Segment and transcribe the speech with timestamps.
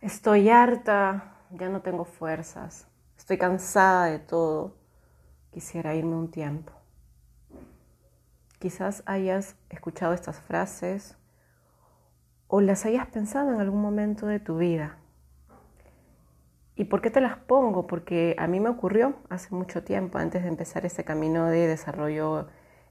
[0.00, 2.86] Estoy harta, ya no tengo fuerzas,
[3.18, 4.74] estoy cansada de todo,
[5.50, 6.72] quisiera irme un tiempo.
[8.58, 11.18] Quizás hayas escuchado estas frases
[12.46, 14.96] o las hayas pensado en algún momento de tu vida.
[16.76, 17.86] ¿Y por qué te las pongo?
[17.86, 22.48] Porque a mí me ocurrió hace mucho tiempo, antes de empezar ese camino de desarrollo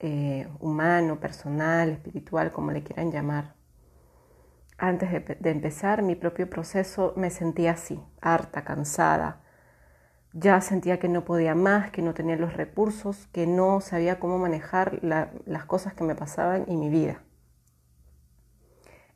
[0.00, 3.54] eh, humano, personal, espiritual, como le quieran llamar
[4.80, 9.42] antes de, empezar mi propio proceso me sentía así, harta, cansada.
[10.32, 14.38] Ya sentía que no podía más, que no tenía los recursos, que no sabía cómo
[14.38, 17.22] manejar las cosas que me pasaban en mi vida.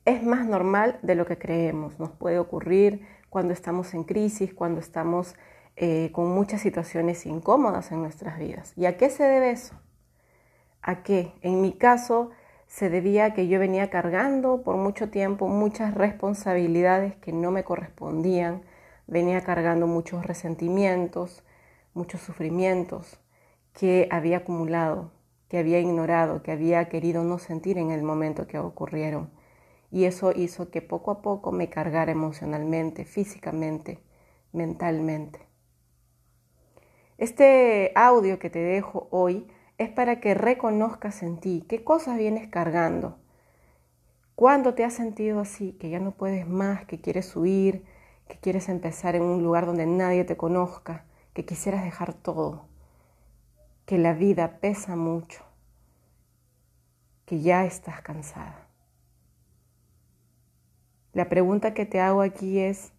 [0.05, 1.99] Es más normal de lo que creemos.
[1.99, 5.35] Nos puede ocurrir cuando estamos en crisis, cuando estamos
[5.77, 8.75] eh, con muchas situaciones incómodas en nuestras vidas.
[8.77, 9.81] ¿Y a qué se debe eso?
[10.83, 11.33] ¿A qué?
[11.41, 12.33] En mi caso,
[12.67, 17.65] se debía a que yo venía cargando por mucho tiempo muchas responsabilidades que no me
[17.65, 18.63] correspondían,
[19.07, 21.45] venía cargando muchos resentimientos,
[21.95, 23.21] muchos sufrimientos
[23.73, 25.13] que había acumulado,
[25.49, 29.31] que había ignorado, que había querido no sentir en el momento que ocurrieron.
[29.91, 34.01] Y eso hizo que poco a poco me cargara emocionalmente, físicamente,
[34.53, 35.41] mentalmente.
[37.19, 39.47] Este audio que te dejo hoy
[39.79, 43.19] es para que reconozcas en ti qué cosas vienes cargando.
[44.35, 47.85] ¿Cuándo te has sentido así, que ya no puedes más, que quieres huir,
[48.29, 52.67] que quieres empezar en un lugar donde nadie te conozca, que quisieras dejar todo,
[53.87, 55.45] que la vida pesa mucho,
[57.27, 58.69] que ya estás cansada?
[61.13, 62.93] La pregunta que te hago aquí es,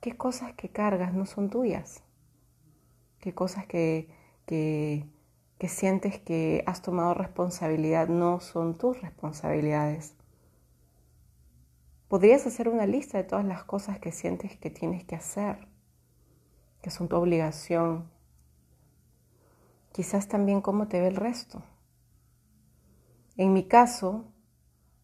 [0.00, 2.02] ¿qué cosas que cargas no son tuyas?
[3.20, 4.08] ¿Qué cosas que,
[4.44, 5.06] que
[5.64, 10.14] que sientes que has tomado responsabilidad no son tus responsabilidades.
[12.06, 15.66] Podrías hacer una lista de todas las cosas que sientes que tienes que hacer,
[16.82, 18.10] que son tu obligación.
[19.92, 21.62] Quizás también cómo te ve el resto.
[23.38, 24.26] En mi caso,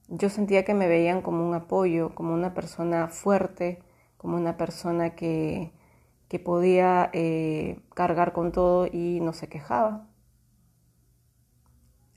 [0.09, 3.83] yo sentía que me veían como un apoyo, como una persona fuerte,
[4.19, 5.73] como una persona que,
[6.29, 10.10] que podía eh, cargar con todo y no se quejaba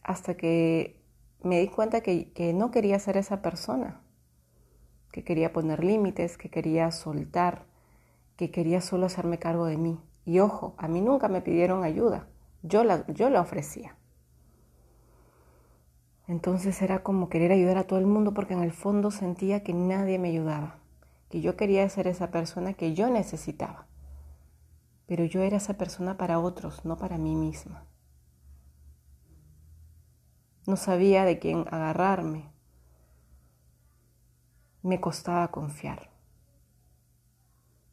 [0.03, 1.02] hasta que
[1.41, 4.02] me di cuenta que, no quería ser esa persona,
[5.12, 7.66] que quería poner límites, que quería soltar,
[8.38, 10.00] que quería solo hacerme cargo de mí.
[10.25, 12.28] Y ojo, a mí nunca me pidieron ayuda,
[12.62, 13.97] yo la, yo la ofrecía.
[16.28, 19.74] Entonces era como querer ayudar a todo el mundo porque en el fondo sentía que
[19.74, 20.78] nadie me ayudaba,
[21.30, 23.88] que yo quería ser esa persona que yo necesitaba.
[25.06, 27.86] Pero yo era esa persona para otros, no para mí misma.
[30.66, 32.50] No sabía de quién agarrarme.
[34.81, 36.09] Me costaba confiar.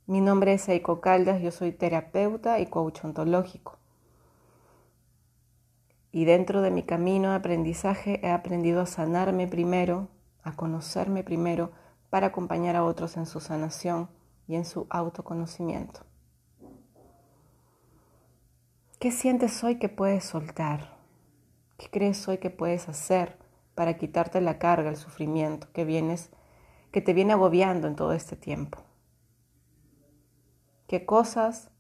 [0.07, 3.79] Mi nombre es Eiko Caldas, yo soy terapeuta y coach ontológico.
[6.13, 10.09] Y dentro de mi camino de aprendizaje he aprendido a sanarme primero,
[10.43, 11.73] a conocerme primero,
[12.09, 14.09] para acompañar a otros en su sanación
[14.47, 16.01] y en su autoconocimiento.
[19.01, 21.00] ¿Qué sientes hoy que puedes soltar?
[21.81, 23.39] ¿Qué crees hoy que puedes hacer
[23.75, 26.29] para quitarte la carga, el sufrimiento que vienes,
[26.93, 28.83] que te viene agobiando en todo este tiempo?
[30.87, 31.71] ¿Qué cosas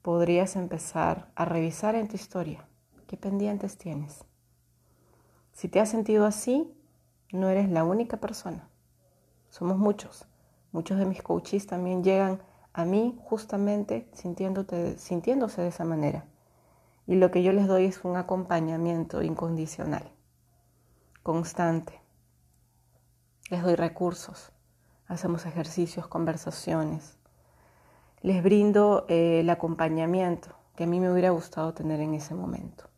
[0.00, 2.66] podrías empezar a revisar en tu historia?
[3.06, 4.24] ¿Qué pendientes tienes?
[5.52, 6.72] Si te has sentido así,
[7.30, 8.70] no eres la única persona.
[9.50, 10.26] Somos muchos.
[10.70, 12.40] Muchos de mis coaches también llegan
[12.72, 16.24] a mí justamente sintiéndose de esa manera
[17.06, 20.10] y lo que yo les doy es un acompañamiento incondicional,
[21.22, 22.00] constante.
[23.50, 24.52] Les doy recursos,
[25.06, 27.18] hacemos ejercicios, conversaciones.
[28.22, 32.88] Les brindo eh, el acompañamiento que a mí me hubiera gustado tener en ese momento.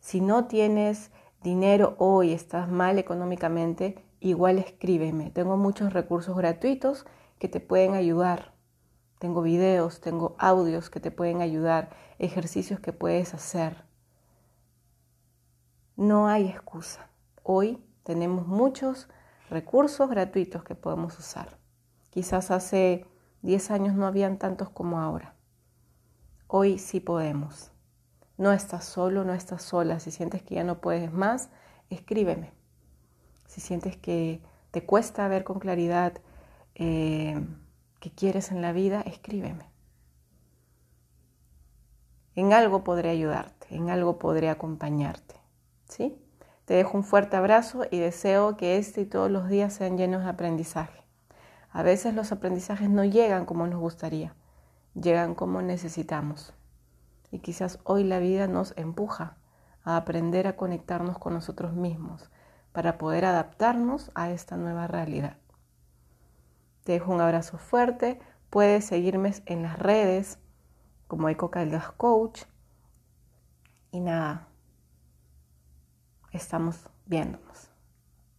[0.00, 1.10] Si no tienes
[1.42, 5.30] dinero hoy, estás mal económicamente, igual escríbeme.
[5.30, 7.06] Tengo muchos recursos gratuitos
[7.38, 8.53] que te pueden ayudar
[9.18, 13.84] tengo videos, tengo audios que te pueden ayudar, ejercicios que puedes hacer.
[15.96, 17.08] No hay excusa.
[17.42, 19.08] Hoy tenemos muchos
[19.48, 21.58] recursos gratuitos que podemos usar.
[22.10, 23.06] Quizás hace
[23.42, 25.34] 10 años no habían tantos como ahora.
[26.46, 27.72] Hoy sí podemos.
[28.36, 30.00] No estás solo, no estás sola.
[30.00, 31.50] Si sientes que ya no puedes más,
[31.90, 32.52] escríbeme.
[33.46, 36.14] Si sientes que te cuesta ver con claridad,
[36.74, 37.40] eh,
[38.04, 39.64] que quieres en la vida, escríbeme.
[42.34, 45.36] En algo podré ayudarte, en algo podré acompañarte.
[45.88, 46.22] ¿sí?
[46.66, 50.22] Te dejo un fuerte abrazo y deseo que este y todos los días sean llenos
[50.22, 51.02] de aprendizaje.
[51.70, 54.34] A veces los aprendizajes no llegan como nos gustaría,
[54.92, 56.52] llegan como necesitamos.
[57.30, 59.38] Y quizás hoy la vida nos empuja
[59.82, 62.28] a aprender a conectarnos con nosotros mismos
[62.72, 65.38] para poder adaptarnos a esta nueva realidad.
[66.84, 68.20] Te dejo un abrazo fuerte.
[68.50, 70.38] Puedes seguirme en las redes
[71.08, 72.42] como Eco Caldas Coach.
[73.90, 74.48] Y nada,
[76.32, 77.73] estamos viéndonos.